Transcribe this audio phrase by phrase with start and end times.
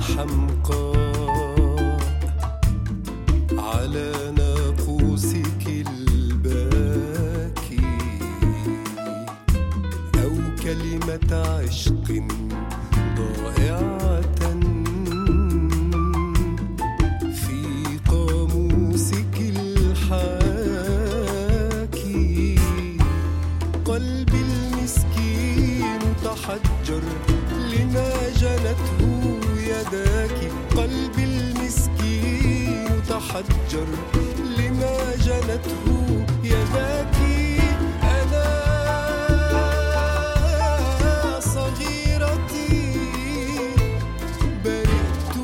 [0.00, 1.98] حمقاء
[3.52, 7.00] على ناقوسك الباكي
[10.24, 10.34] أو
[10.64, 12.08] كلمة عشق
[13.16, 14.40] ضائعة
[17.32, 17.60] في
[18.08, 20.50] قاموسك الحاكي.
[23.84, 27.02] قلبي المسكين تحجر
[27.72, 28.29] لما
[33.20, 33.86] المسكين تحجر
[34.58, 37.16] لما جنته يداك
[38.02, 38.60] أنا
[41.40, 42.94] صغيرتي
[44.64, 45.36] برئت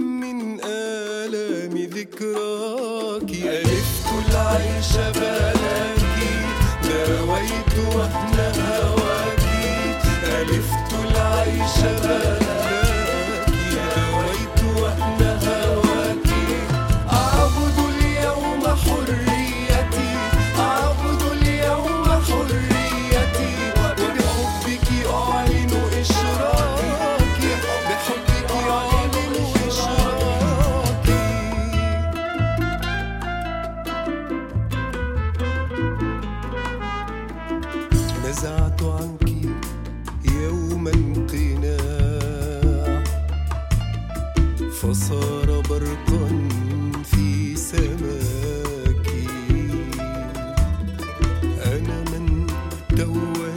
[0.00, 3.30] من آلام ذكراك.
[3.30, 6.34] ألفت العيش بلاكي
[6.84, 9.44] داويت وهن هواك
[10.24, 12.41] ألفت العيش بلاكي.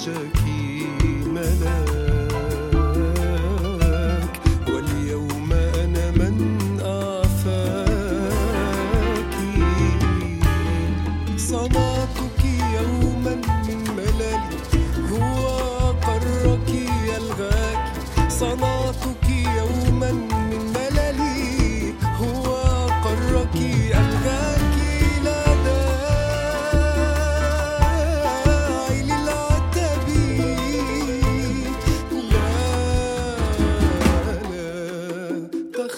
[0.00, 1.89] olacak keep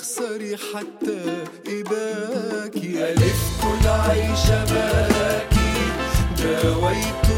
[0.02, 3.12] تخسري حتى إباكي.
[3.12, 5.74] ألفت العيش باكي.
[6.38, 7.31] داويت